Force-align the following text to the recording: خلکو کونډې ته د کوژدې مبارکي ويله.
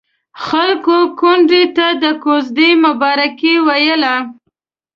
خلکو 0.45 0.97
کونډې 1.19 1.63
ته 1.77 1.87
د 2.03 2.05
کوژدې 2.23 2.69
مبارکي 2.85 3.53
ويله. 3.67 4.15